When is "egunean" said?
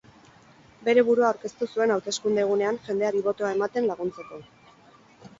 2.43-2.79